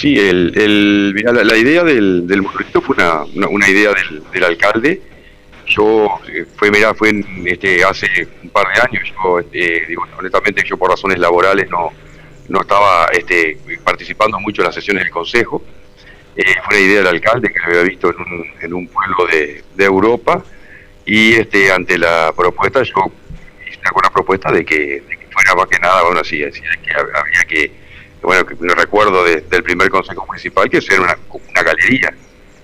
Sí, 0.00 0.18
el, 0.18 0.54
el, 0.56 1.14
la, 1.14 1.56
idea 1.58 1.84
del, 1.84 2.26
del 2.26 2.42
fue 2.42 2.96
una, 2.96 3.24
una, 3.50 3.68
idea 3.68 3.92
del, 3.92 4.22
del, 4.32 4.44
alcalde. 4.44 5.02
Yo, 5.66 6.18
eh, 6.26 6.46
fue, 6.56 6.70
mira, 6.70 6.94
fue 6.94 7.22
este, 7.44 7.84
hace 7.84 8.06
un 8.42 8.48
par 8.48 8.66
de 8.74 8.80
años. 8.80 9.12
Yo, 9.12 9.40
este, 9.40 9.84
digo, 9.88 10.06
honestamente, 10.18 10.62
yo 10.64 10.78
por 10.78 10.88
razones 10.88 11.18
laborales 11.18 11.68
no, 11.68 11.90
no 12.48 12.62
estaba 12.62 13.08
este, 13.12 13.58
participando 13.84 14.40
mucho 14.40 14.62
en 14.62 14.68
las 14.68 14.74
sesiones 14.74 15.04
del 15.04 15.12
consejo. 15.12 15.62
Eh, 16.34 16.44
fue 16.64 16.78
una 16.78 16.86
idea 16.86 16.98
del 17.00 17.08
alcalde 17.08 17.52
que 17.52 17.58
lo 17.58 17.66
había 17.66 17.82
visto 17.82 18.08
en 18.08 18.20
un, 18.22 18.46
en 18.58 18.72
un 18.72 18.88
pueblo 18.88 19.26
de, 19.26 19.84
Europa. 19.84 20.42
Y 21.04 21.34
este, 21.34 21.70
ante 21.70 21.98
la 21.98 22.32
propuesta, 22.34 22.82
yo 22.84 23.12
hice 23.68 23.80
una 23.94 24.08
propuesta 24.08 24.50
de 24.50 24.64
que, 24.64 25.02
de 25.06 25.18
que 25.18 25.26
fuera 25.30 25.54
más 25.54 25.66
que 25.66 25.78
nada, 25.78 26.04
bueno, 26.04 26.20
así, 26.20 26.38
que 26.38 26.90
había 26.94 27.44
que 27.46 27.79
bueno, 28.22 28.44
que 28.44 28.54
me 28.56 28.74
recuerdo 28.74 29.24
del 29.24 29.62
primer 29.62 29.88
consejo 29.90 30.26
municipal, 30.26 30.68
que 30.68 30.78
era 30.78 31.00
una, 31.02 31.62
galería, 31.62 32.14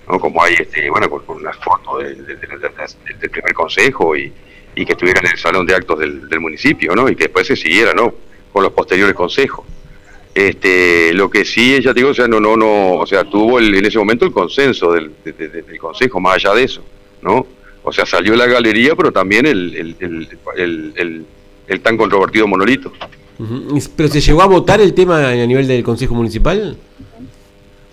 ¿no? 0.07 0.19
Como 0.19 0.43
hay, 0.43 0.53
este, 0.53 0.89
bueno, 0.89 1.09
con, 1.09 1.25
con 1.25 1.37
unas 1.37 1.57
fotos 1.57 2.03
del, 2.03 2.37
primer 3.29 3.53
consejo 3.53 4.15
y, 4.15 4.31
que 4.75 4.91
estuviera 4.91 5.19
en 5.21 5.31
el 5.31 5.37
salón 5.39 5.65
de 5.65 5.73
actos 5.73 5.99
del, 5.99 6.39
municipio, 6.39 6.95
¿no? 6.95 7.09
Y 7.09 7.15
que 7.15 7.23
después 7.23 7.47
se 7.47 7.55
siguiera, 7.55 7.93
¿no? 7.93 8.13
Con 8.53 8.63
los 8.63 8.71
posteriores 8.73 9.15
consejos. 9.15 9.65
Este, 10.35 11.13
lo 11.13 11.31
que 11.31 11.43
sí, 11.43 11.81
ya 11.81 11.93
digo, 11.93 12.09
o 12.09 12.13
sea, 12.13 12.27
no, 12.27 12.39
no, 12.39 12.55
no, 12.55 12.93
o 12.93 13.07
sea, 13.07 13.23
tuvo 13.23 13.57
el, 13.57 13.73
en 13.73 13.85
ese 13.85 13.97
momento 13.97 14.25
el 14.25 14.31
consenso 14.31 14.93
del, 14.93 15.11
del 15.23 15.79
consejo, 15.79 16.19
más 16.19 16.35
allá 16.35 16.53
de 16.53 16.63
eso, 16.63 16.83
¿no? 17.23 17.47
O 17.81 17.91
sea, 17.91 18.05
salió 18.05 18.35
la 18.35 18.45
galería, 18.45 18.95
pero 18.95 19.11
también 19.11 19.47
el, 19.47 19.75
el, 19.75 20.27
el, 20.55 21.25
el 21.67 21.81
tan 21.81 21.97
controvertido 21.97 22.47
monolito. 22.47 22.91
¿Pero 23.95 24.09
se 24.09 24.21
llegó 24.21 24.41
a 24.41 24.47
votar 24.47 24.81
el 24.81 24.93
tema 24.93 25.29
a 25.29 25.45
nivel 25.45 25.67
del 25.67 25.83
Consejo 25.83 26.15
Municipal? 26.15 26.77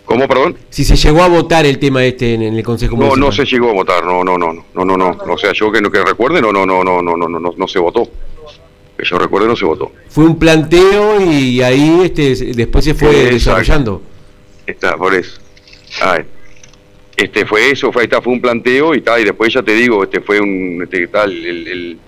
¿Cómo, 0.05 0.29
perdón? 0.29 0.57
Si 0.71 0.85
se 0.85 0.97
llegó 0.97 1.23
a 1.23 1.29
votar 1.29 1.65
el 1.67 1.79
tema 1.79 2.05
este 2.05 2.35
en, 2.35 2.43
el 2.43 2.63
Consejo 2.63 2.97
Municipal. 2.97 3.21
No, 3.21 3.27
no 3.27 3.33
se 3.33 3.45
llegó 3.45 3.71
a 3.71 3.73
votar, 3.73 4.05
no, 4.05 4.23
no, 4.23 4.37
no, 4.37 4.53
no, 4.53 4.85
no, 4.85 4.97
no, 4.97 5.17
o 5.33 5.39
sea, 5.39 5.53
yo 5.53 5.73
que 5.73 5.81
no 5.81 5.91
que 5.91 6.03
recuerde, 6.05 6.41
no, 6.41 6.53
no, 6.53 6.67
no, 6.67 6.85
no, 6.85 7.03
no, 7.03 7.17
no, 7.17 7.29
no, 7.29 7.55
no 7.57 7.69
se 7.69 7.79
votó. 7.79 8.09
Que 8.97 9.05
yo 9.05 9.19
recuerde, 9.19 9.49
no 9.49 9.57
se 9.57 9.65
votó. 9.65 9.91
Fue 10.09 10.25
un 10.25 10.39
planteo 10.39 11.21
y 11.21 11.61
ahí 11.63 12.03
este 12.05 12.35
después 12.55 12.85
se 12.85 12.95
fue 12.95 13.13
desarrollando. 13.33 14.03
Está, 14.67 14.97
por 14.97 15.15
eso. 15.15 15.41
este 17.17 17.47
fue 17.47 17.71
eso, 17.71 17.91
fue, 17.91 18.05
está, 18.05 18.21
fue 18.21 18.35
un 18.35 18.41
planteo 18.41 18.95
y 18.95 19.01
tal, 19.01 19.21
y 19.21 19.25
después 19.25 19.53
ya 19.53 19.63
te 19.63 19.73
digo, 19.73 20.05
este 20.05 20.21
fue 20.21 20.41
un, 20.41 20.83
este, 20.83 21.07
tal, 21.09 21.33
el, 21.33 21.69
el 21.69 21.99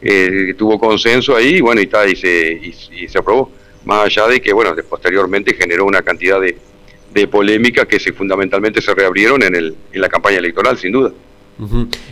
eh, 0.00 0.54
tuvo 0.56 0.78
consenso 0.78 1.34
ahí 1.34 1.60
bueno, 1.60 1.80
y, 1.80 1.84
está, 1.84 2.06
y, 2.06 2.16
se, 2.16 2.52
y, 2.52 3.08
se 3.08 3.18
aprobó. 3.18 3.50
Más 3.84 4.06
allá 4.06 4.26
de 4.28 4.40
que, 4.40 4.52
bueno, 4.52 4.74
posteriormente 4.88 5.54
generó 5.54 5.84
una 5.84 6.02
cantidad 6.02 6.40
de, 6.40 6.56
de 7.14 7.28
polémicas 7.28 7.86
que 7.86 8.00
se, 8.00 8.12
fundamentalmente 8.12 8.82
se 8.82 8.94
reabrieron 8.94 9.42
en, 9.42 9.54
el, 9.54 9.76
en 9.92 10.00
la 10.00 10.08
campaña 10.08 10.38
electoral, 10.38 10.76
sin 10.76 10.92
duda. 10.92 11.12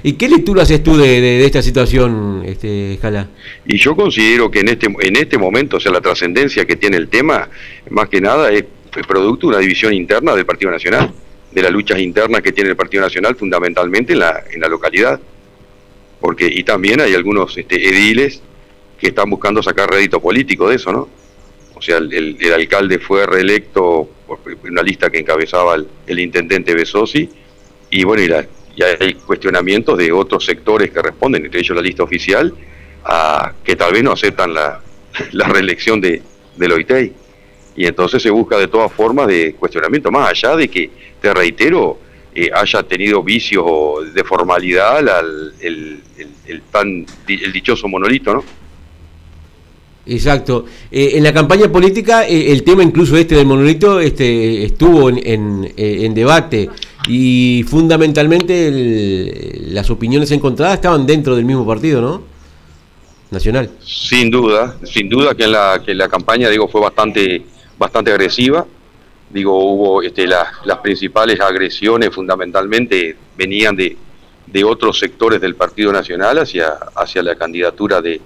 ¿Y 0.03 0.15
qué 0.15 0.29
lectura 0.29 0.63
haces 0.63 0.83
tú 0.83 0.97
de, 0.97 1.21
de, 1.21 1.45
esta 1.45 1.61
situación, 1.61 2.43
este, 2.47 2.99
Jala? 3.03 3.29
Y 3.67 3.77
yo 3.77 3.95
considero 3.95 4.51
que 4.51 4.61
en 4.61 4.69
este, 4.69 4.87
en 4.87 5.17
este 5.17 5.37
momento, 5.37 5.77
o 5.77 5.81
sea, 5.81 5.93
la 5.93 6.01
trascendencia 6.01 6.65
que 6.65 6.77
tiene 6.77 6.97
el 6.97 7.09
tema, 7.09 7.51
más 7.91 8.09
que 8.09 8.23
nada, 8.23 8.51
es, 8.51 8.65
es 8.97 9.07
producto 9.07 9.49
de 9.49 9.55
una 9.55 9.59
división 9.59 9.93
interna 9.93 10.35
del 10.35 10.47
Partido 10.47 10.71
Nacional, 10.71 11.13
de 11.53 11.63
las 11.63 11.71
luchas 11.73 11.99
internas 11.99 12.41
que 12.41 12.53
tiene 12.53 12.71
el 12.71 12.77
Partido 12.77 13.03
Nacional 13.03 13.37
fundamentalmente 13.37 14.15
en 14.15 14.21
la, 14.21 14.43
en 14.51 14.61
la 14.61 14.69
localidad 14.69 15.21
porque 16.25 16.47
y 16.47 16.63
también 16.63 17.03
hay 17.03 17.15
algunos 17.15 17.55
este, 17.55 17.77
ediles 17.87 18.41
que 18.99 19.09
están 19.09 19.29
buscando 19.29 19.63
sacar 19.63 19.91
rédito 19.91 20.23
político 20.23 20.71
de 20.71 20.77
eso, 20.77 20.91
¿no? 20.91 21.07
O 21.75 21.83
sea, 21.83 21.99
el, 21.99 22.39
alcalde 22.51 22.99
fue 22.99 23.27
reelecto 23.27 24.09
por 24.27 24.39
una 24.67 24.83
lista 24.83 25.11
que 25.11 25.19
encabezaba 25.19 25.77
el, 26.07 26.19
intendente 26.19 26.73
Besosi, 26.73 27.29
y 27.91 28.05
bueno, 28.05 28.23
y, 28.75 28.83
hay 28.83 29.13
cuestionamientos 29.17 29.99
de 29.99 30.13
otros 30.13 30.47
sectores 30.47 30.91
que 30.91 31.03
responden, 31.03 31.45
entre 31.45 31.61
ellos 31.61 31.77
la 31.77 31.83
lista 31.83 32.05
oficial, 32.05 32.55
a 33.05 33.53
que 33.63 33.77
tal 33.77 33.93
vez 33.93 34.03
no 34.03 34.13
aceptan 34.13 34.55
la, 34.55 34.81
la 35.33 35.47
reelección 35.49 36.01
de, 36.01 36.23
del 36.57 36.73
OITEI. 36.73 37.13
Y 37.77 37.85
entonces 37.85 38.23
se 38.23 38.31
busca 38.31 38.57
de 38.57 38.69
todas 38.69 38.91
formas 38.91 39.27
de 39.27 39.53
cuestionamiento, 39.57 40.11
más 40.11 40.31
allá 40.31 40.57
de 40.57 40.69
que, 40.69 40.91
te 41.21 41.35
reitero, 41.35 41.99
eh, 42.37 42.51
haya 42.53 42.83
tenido 42.83 43.23
vicios 43.23 44.13
de 44.13 44.25
formalidad 44.25 44.99
el, 45.61 46.01
el, 46.47 46.63
tan 46.73 47.07
el 47.29 47.53
dichoso 47.53 47.87
monolito, 47.87 48.35
¿no? 48.35 48.45
Exacto. 50.07 50.67
Eh, 50.91 51.13
en 51.15 51.23
la 51.23 51.33
campaña 51.33 51.71
política 51.71 52.27
eh, 52.27 52.51
el 52.51 52.65
tema 52.65 52.83
incluso 52.83 53.17
este 53.17 53.37
del 53.37 53.47
monolito 53.47 54.01
este, 54.01 54.65
estuvo 54.65 55.09
en, 55.11 55.73
en, 55.77 56.13
debate 56.13 56.69
y 57.09 57.65
fundamentalmente 57.69 59.63
las 59.69 59.89
opiniones 59.91 60.31
encontradas 60.33 60.75
estaban 60.75 61.07
dentro 61.07 61.37
del 61.37 61.45
mismo 61.45 61.65
partido, 61.65 62.01
¿no? 62.01 62.23
Nacional. 63.31 63.71
Sin 63.81 64.29
duda, 64.29 64.77
sin 64.83 65.09
duda 65.09 65.37
que 65.37 65.47
la, 65.47 65.81
que 65.87 65.95
la 65.95 66.09
campaña 66.09 66.49
digo 66.51 66.67
fue 66.67 66.81
bastante, 66.81 67.45
bastante 67.79 68.11
agresiva 68.11 68.67
digo, 69.31 69.59
hubo 69.59 70.03
este, 70.03 70.27
las 70.27 70.79
principales 70.83 71.41
agresiones 71.41 72.11
fundamentalmente 72.11 73.17
venían 73.37 73.77
de, 73.77 73.97
de 74.47 74.65
otros 74.65 74.99
sectores 74.99 75.41
del 75.41 75.55
Partido 75.55 75.93
Nacional 75.93 76.39
hacia, 76.39 76.69
hacia 76.95 77.23
la 77.23 77.35
candidatura 77.35 78.01
de, 78.01 78.21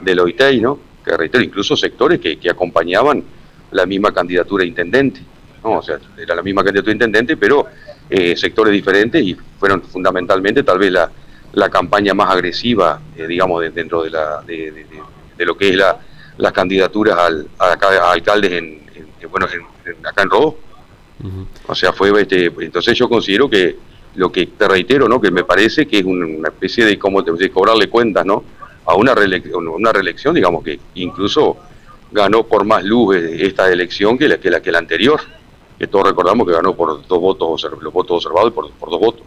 del 0.00 0.20
OITEI, 0.20 0.60
¿no? 0.60 0.78
Que 1.04 1.16
reitero, 1.16 1.42
incluso 1.42 1.76
sectores 1.76 2.20
que, 2.20 2.38
que 2.38 2.50
acompañaban 2.50 3.24
la 3.72 3.86
misma 3.86 4.12
candidatura 4.12 4.64
a 4.64 4.66
intendente, 4.66 5.20
¿no? 5.64 5.78
O 5.78 5.82
sea, 5.82 5.98
era 6.16 6.34
la 6.34 6.42
misma 6.42 6.62
candidatura 6.62 6.92
a 6.92 6.94
intendente, 6.94 7.36
pero 7.36 7.66
eh, 8.08 8.36
sectores 8.36 8.72
diferentes 8.72 9.22
y 9.22 9.34
fueron 9.58 9.82
fundamentalmente 9.82 10.62
tal 10.62 10.78
vez 10.78 10.92
la, 10.92 11.10
la 11.54 11.68
campaña 11.70 12.14
más 12.14 12.30
agresiva, 12.30 13.00
eh, 13.16 13.26
digamos, 13.26 13.62
dentro 13.74 14.02
de, 14.02 14.10
la, 14.10 14.42
de, 14.42 14.86
de, 15.36 15.46
lo 15.46 15.56
que 15.56 15.70
es 15.70 15.76
la, 15.76 15.98
las 16.36 16.52
candidaturas 16.52 17.18
al, 17.18 17.48
a, 17.58 18.12
alcaldes 18.12 18.52
en, 18.52 18.82
bueno, 19.30 19.46
acá 20.04 20.22
en 20.22 20.30
Rodó. 20.30 20.56
O 21.68 21.74
sea, 21.74 21.92
fue 21.92 22.10
este, 22.20 22.46
entonces 22.46 22.98
yo 22.98 23.08
considero 23.08 23.48
que 23.48 23.76
lo 24.14 24.30
que 24.30 24.46
te 24.46 24.68
reitero, 24.68 25.08
¿no? 25.08 25.20
Que 25.20 25.30
me 25.30 25.44
parece 25.44 25.86
que 25.86 25.98
es 25.98 26.04
una 26.04 26.48
especie 26.48 26.84
de 26.84 26.98
como 26.98 27.22
de 27.22 27.50
cobrarle 27.50 27.88
cuentas, 27.88 28.26
¿no? 28.26 28.44
A 28.84 28.94
una 28.96 29.14
reelección, 29.14 29.68
una 29.68 29.92
reelección, 29.92 30.34
digamos 30.34 30.64
que 30.64 30.80
incluso 30.96 31.56
ganó 32.10 32.44
por 32.44 32.64
más 32.64 32.84
luz 32.84 33.16
esta 33.16 33.70
elección 33.70 34.18
que 34.18 34.28
la 34.28 34.38
que 34.38 34.50
la, 34.50 34.60
que 34.60 34.72
la 34.72 34.78
anterior, 34.78 35.20
que 35.78 35.86
todos 35.86 36.08
recordamos 36.08 36.46
que 36.46 36.52
ganó 36.52 36.74
por 36.74 37.06
dos 37.06 37.20
votos, 37.20 37.66
los 37.80 37.92
votos 37.92 38.16
observados 38.16 38.50
y 38.50 38.54
por, 38.54 38.70
por 38.72 38.90
dos 38.90 39.00
votos. 39.00 39.22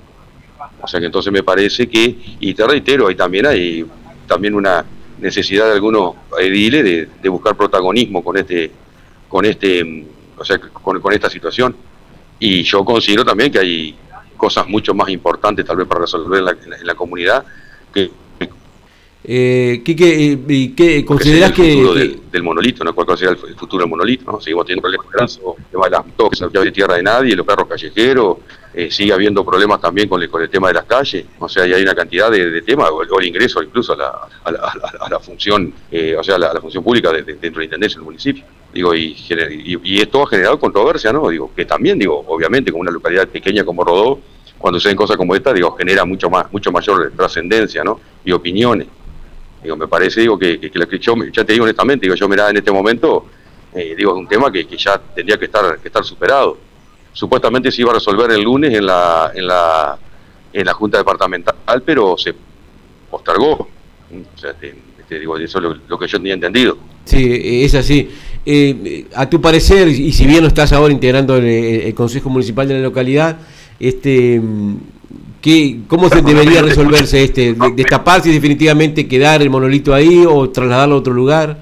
O 0.82 0.88
sea 0.88 1.00
que 1.00 1.08
entonces 1.08 1.32
me 1.32 1.42
parece 1.42 1.88
que, 1.88 2.16
y 2.40 2.54
te 2.54 2.68
reitero, 2.68 3.08
ahí 3.08 3.16
también 3.16 3.46
hay 3.48 3.86
también 4.28 4.54
una 4.54 4.86
necesidad 5.20 5.66
de 5.68 5.74
algunos 5.74 6.16
ediles 6.40 6.84
de, 6.84 7.10
de 7.22 7.30
buscar 7.30 7.56
protagonismo 7.56 8.24
con 8.24 8.38
este, 8.38 8.70
con 9.28 9.46
este 9.46 10.06
o 10.38 10.46
sea, 10.46 10.60
con, 10.60 11.00
con 11.00 11.14
esta 11.14 11.30
situación. 11.30 11.76
Y 12.40 12.64
yo 12.64 12.84
considero 12.84 13.24
también 13.24 13.52
que 13.52 13.60
hay 13.60 13.96
cosas 14.36 14.68
mucho 14.68 14.94
más 14.94 15.10
importantes 15.10 15.66
tal 15.66 15.78
vez 15.78 15.88
para 15.88 16.02
resolver 16.02 16.40
en 16.40 16.46
la, 16.46 16.52
en 16.52 16.88
la, 16.88 16.96
comunidad 16.96 17.46
que 17.94 18.12
eh, 19.28 19.82
¿qué, 19.84 19.96
qué, 19.96 20.34
eh, 20.34 20.74
qué 20.76 21.04
consideras 21.04 21.52
que, 21.52 21.72
el 21.72 21.78
futuro 21.80 21.94
Del, 21.96 22.22
del, 22.32 22.44
monolito, 22.44 22.84
¿no? 22.84 22.94
¿Cuál 22.94 23.18
será 23.18 23.32
el, 23.32 23.38
futuro 23.38 23.82
del 23.82 23.90
monolito? 23.90 24.32
¿no? 24.32 24.40
Seguimos 24.40 24.66
teniendo 24.68 24.84
problemas 24.84 25.08
grandes, 25.12 25.40
de 25.40 25.90
las 25.90 26.04
que 26.30 26.36
se 26.36 26.60
de 26.66 26.72
tierra 26.72 26.96
de 26.96 27.04
nadie, 27.04 27.36
los 27.36 27.46
perros 27.46 27.68
callejeros, 27.68 28.38
eh, 28.72 28.92
sigue 28.92 29.14
habiendo 29.14 29.44
problemas 29.44 29.82
también 29.82 30.08
con 30.08 30.22
el, 30.22 30.30
con 30.30 30.44
el 30.44 30.50
tema 30.50 30.68
de 30.68 30.76
las 30.76 30.84
calles, 30.84 31.26
o 31.40 31.50
sea, 31.50 31.66
y 31.66 31.74
hay 31.74 31.82
una 31.82 31.96
cantidad 31.96 32.30
de, 32.30 32.52
de 32.52 32.62
temas, 32.62 32.90
o, 32.92 32.98
o, 32.98 33.20
el 33.20 33.26
ingreso 33.26 33.64
incluso 33.64 33.94
a 33.94 33.96
la, 33.96 34.10
a 34.44 34.52
la, 34.52 34.74
a 35.00 35.10
la 35.10 35.20
función, 35.20 35.74
eh, 35.92 36.16
o 36.16 36.24
sea, 36.24 36.38
la, 36.38 36.54
la 36.54 36.62
función 36.62 36.84
pública 36.84 37.12
de, 37.12 37.24
de, 37.24 37.34
dentro 37.34 37.54
de 37.54 37.60
la 37.60 37.64
intendencia 37.64 37.98
del 37.98 38.06
municipio. 38.06 38.44
Digo, 38.76 38.94
y, 38.94 39.16
y, 39.30 39.80
y, 39.84 40.02
esto 40.02 40.22
ha 40.22 40.28
generado 40.28 40.60
controversia, 40.60 41.14
¿no? 41.14 41.30
Digo, 41.30 41.50
que 41.56 41.64
también, 41.64 41.98
digo, 41.98 42.26
obviamente 42.28 42.74
con 42.74 42.82
una 42.82 42.92
localidad 42.92 43.26
pequeña 43.26 43.64
como 43.64 43.86
Rodó, 43.86 44.20
cuando 44.58 44.82
se 44.82 44.90
ven 44.90 44.98
cosas 44.98 45.16
como 45.16 45.34
esta, 45.34 45.54
digo, 45.54 45.72
genera 45.78 46.04
mucho 46.04 46.30
más, 46.30 46.52
mucho 46.52 46.74
mayor 46.74 47.14
trascendencia, 47.16 47.86
¿no? 47.86 48.02
Y 48.26 48.34
opiniones. 48.34 48.88
Digo, 49.64 49.78
me 49.78 49.88
parece, 49.88 50.20
digo, 50.20 50.38
que, 50.38 50.60
que, 50.60 50.70
que, 50.70 51.00
yo, 51.00 51.16
ya 51.32 51.46
te 51.46 51.54
digo 51.54 51.64
honestamente, 51.64 52.06
digo, 52.06 52.16
yo 52.16 52.28
mirá 52.28 52.50
en 52.50 52.58
este 52.58 52.70
momento, 52.70 53.28
eh, 53.74 53.96
digo, 53.96 54.12
es 54.12 54.18
un 54.18 54.28
tema 54.28 54.52
que, 54.52 54.66
ya 54.66 54.98
tendría 54.98 55.38
que 55.38 55.46
estar, 55.46 55.80
que 55.80 55.88
estar 55.88 56.04
superado. 56.04 56.58
Supuestamente 57.14 57.72
se 57.72 57.82
iba 57.82 57.92
a 57.92 57.94
resolver 57.94 58.30
el 58.32 58.42
lunes 58.42 58.74
en 58.74 58.88
la, 58.88 59.32
en 59.34 59.48
la, 59.48 59.98
en 60.52 60.66
la 60.66 60.74
Junta 60.74 60.98
Departamental, 60.98 61.56
pero 61.86 62.18
se 62.18 62.36
postergó. 63.10 63.52
O 63.54 64.38
sea, 64.38 64.54
te, 64.54 64.76
te 65.08 65.20
digo, 65.20 65.38
eso 65.38 65.58
es 65.58 65.64
lo, 65.64 65.78
lo, 65.88 66.00
que 66.00 66.08
yo 66.08 66.18
tenía 66.18 66.34
entendido. 66.34 66.78
Sí, 67.06 67.40
es 67.64 67.76
así. 67.76 68.10
Eh, 68.46 69.06
a 69.16 69.30
tu 69.30 69.42
parecer, 69.42 69.88
y 69.88 70.12
si 70.12 70.26
bien 70.26 70.42
no 70.42 70.48
estás 70.48 70.72
ahora 70.74 70.94
integrando 70.94 71.36
el, 71.38 71.46
el 71.46 71.94
Consejo 71.94 72.30
Municipal 72.30 72.68
de 72.68 72.76
la 72.76 72.82
localidad, 72.82 73.38
este 73.80 74.42
¿Qué, 75.46 75.82
¿Cómo 75.88 76.10
se 76.10 76.24
debería 76.24 76.64
resolverse 76.64 77.24
este? 77.24 77.56
¿Destaparse 77.76 78.30
y 78.30 78.34
definitivamente 78.34 79.08
quedar 79.08 79.44
el 79.44 79.52
monolito 79.52 79.94
ahí 79.94 80.26
o 80.28 80.50
trasladarlo 80.50 80.96
a 80.96 80.98
otro 80.98 81.14
lugar? 81.14 81.60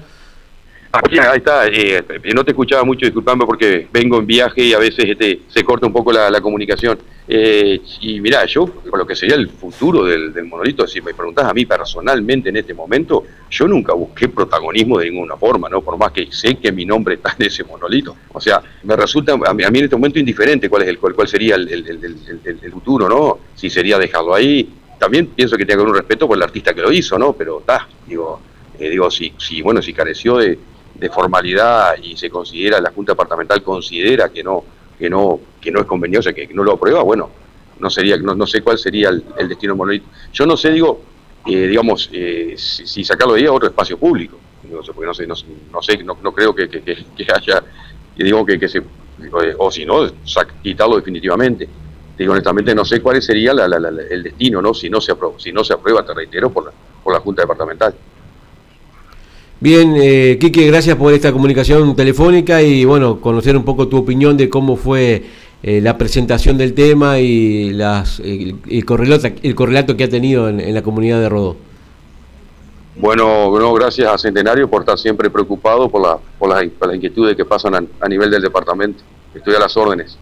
Ahí 1.02 1.38
está. 1.38 1.66
Eh, 1.66 2.04
no 2.34 2.44
te 2.44 2.52
escuchaba 2.52 2.84
mucho, 2.84 3.06
disculpame 3.06 3.44
porque 3.44 3.88
vengo 3.92 4.18
en 4.18 4.26
viaje 4.26 4.62
y 4.62 4.72
a 4.72 4.78
veces 4.78 5.04
este, 5.06 5.40
se 5.48 5.64
corta 5.64 5.86
un 5.86 5.92
poco 5.92 6.12
la, 6.12 6.40
comunicación. 6.40 6.98
Eh, 7.26 7.80
y 8.00 8.20
mira, 8.20 8.44
yo, 8.44 8.66
con 8.66 8.98
lo 8.98 9.06
que 9.06 9.16
sería 9.16 9.34
el 9.34 9.48
futuro 9.48 10.04
del, 10.04 10.32
monolito, 10.44 10.86
si 10.86 11.00
me 11.00 11.14
preguntas 11.14 11.46
a 11.46 11.54
mí 11.54 11.64
personalmente 11.64 12.50
en 12.50 12.56
este 12.56 12.74
momento, 12.74 13.24
yo 13.50 13.66
nunca 13.66 13.94
busqué 13.94 14.28
protagonismo 14.28 14.98
de 14.98 15.10
ninguna 15.10 15.36
forma, 15.36 15.68
¿no? 15.68 15.80
Por 15.80 15.96
más 15.96 16.12
que 16.12 16.28
sé 16.30 16.56
que 16.56 16.70
mi 16.70 16.84
nombre 16.84 17.14
está 17.14 17.34
en 17.38 17.46
ese 17.46 17.64
monolito. 17.64 18.14
O 18.32 18.40
sea, 18.40 18.62
me 18.82 18.94
resulta 18.94 19.32
a 19.32 19.54
mí, 19.54 19.64
en 19.64 19.76
este 19.76 19.96
momento 19.96 20.18
indiferente 20.18 20.68
cuál 20.68 20.82
es 20.82 20.88
el 20.88 20.98
cuál, 20.98 21.26
sería 21.26 21.56
el, 21.56 22.70
futuro, 22.70 23.08
¿no? 23.08 23.38
Si 23.54 23.70
sería 23.70 23.98
dejarlo 23.98 24.34
ahí. 24.34 24.68
También 24.98 25.26
pienso 25.26 25.56
que 25.56 25.64
tiene 25.64 25.78
que 25.78 25.82
haber 25.82 25.92
un 25.92 25.98
respeto 25.98 26.28
por 26.28 26.36
el 26.36 26.42
artista 26.42 26.72
que 26.72 26.80
lo 26.80 26.92
hizo, 26.92 27.18
¿no? 27.18 27.32
Pero 27.32 27.60
está, 27.60 27.88
digo, 28.06 28.40
eh, 28.78 28.90
digo, 28.90 29.10
si, 29.10 29.32
si, 29.38 29.60
bueno, 29.60 29.82
si 29.82 29.92
careció 29.92 30.36
de 30.38 30.58
de 30.94 31.10
formalidad 31.10 31.96
y 32.02 32.16
se 32.16 32.30
considera, 32.30 32.80
la 32.80 32.92
Junta 32.92 33.12
Departamental 33.12 33.62
considera 33.62 34.28
que 34.28 34.42
no, 34.42 34.64
que 34.98 35.10
no, 35.10 35.40
que 35.60 35.70
no 35.70 35.80
es 35.80 35.86
convenioso, 35.86 36.32
que 36.32 36.48
no 36.54 36.62
lo 36.62 36.72
aprueba, 36.72 37.02
bueno, 37.02 37.30
no 37.78 37.90
sería, 37.90 38.16
no, 38.16 38.34
no 38.34 38.46
sé 38.46 38.62
cuál 38.62 38.78
sería 38.78 39.08
el, 39.10 39.48
destino 39.48 39.74
monolito. 39.74 40.06
Yo 40.32 40.46
no 40.46 40.56
sé, 40.56 40.70
digo, 40.70 41.02
eh, 41.46 41.66
digamos, 41.66 42.08
eh, 42.12 42.54
si, 42.56 43.04
sacarlo 43.04 43.34
de 43.34 43.40
ahí 43.40 43.46
a 43.46 43.52
otro 43.52 43.68
espacio 43.68 43.98
público, 43.98 44.38
no 44.70 44.82
sé, 44.82 44.92
porque 44.92 45.06
no 45.06 45.14
sé, 45.14 45.26
no, 45.26 45.82
sé, 45.82 45.98
no, 46.04 46.16
creo 46.32 46.54
que, 46.54 46.68
que, 46.68 46.82
que, 46.82 47.26
haya, 47.34 47.62
digo 48.16 48.46
que, 48.46 48.58
que 48.58 48.68
se, 48.68 48.82
o 49.58 49.70
si 49.70 49.84
no, 49.84 50.06
quitarlo 50.62 50.96
definitivamente. 50.96 51.68
Digo, 52.16 52.32
honestamente, 52.32 52.74
no 52.76 52.84
sé 52.84 53.00
cuál 53.00 53.20
sería 53.20 53.50
el 53.50 54.22
destino, 54.22 54.62
¿no? 54.62 54.72
Si 54.72 54.88
no 54.88 55.00
se 55.00 55.12
aprueba, 55.12 55.34
si 55.38 55.52
no 55.52 55.64
se 55.64 55.72
aprueba, 55.72 56.06
te 56.06 56.14
reitero, 56.14 56.50
por 56.50 56.66
la, 56.66 56.72
por 57.02 57.12
la 57.12 57.18
Junta 57.18 57.42
Departamental. 57.42 57.92
Bien, 59.64 59.94
eh, 59.96 60.38
gracias 60.38 60.94
por 60.94 61.14
esta 61.14 61.32
comunicación 61.32 61.96
telefónica 61.96 62.60
y 62.60 62.84
bueno, 62.84 63.18
conocer 63.18 63.56
un 63.56 63.64
poco 63.64 63.88
tu 63.88 63.96
opinión 63.96 64.36
de 64.36 64.50
cómo 64.50 64.76
fue 64.76 65.24
eh, 65.62 65.80
la 65.80 65.96
presentación 65.96 66.58
del 66.58 66.74
tema 66.74 67.18
y 67.18 67.72
las, 67.72 68.20
el, 68.20 68.84
correlato, 68.84 69.28
el 69.42 69.54
correlato 69.54 69.96
que 69.96 70.04
ha 70.04 70.08
tenido 70.10 70.50
en, 70.50 70.74
la 70.74 70.82
comunidad 70.82 71.18
de 71.18 71.30
Rodó. 71.30 71.56
Bueno, 72.96 73.50
gracias 73.72 74.06
a 74.12 74.18
Centenario 74.18 74.68
por 74.68 74.82
estar 74.82 74.98
siempre 74.98 75.30
preocupado 75.30 75.88
por, 75.88 76.02
la, 76.02 76.18
por, 76.38 76.50
las, 76.50 76.62
inquietudes 76.94 77.34
que 77.34 77.46
pasan 77.46 77.88
a 78.00 78.06
nivel 78.06 78.30
del 78.30 78.42
departamento. 78.42 79.02
Estoy 79.34 79.54
a 79.54 79.60
las 79.60 79.74
órdenes. 79.78 80.18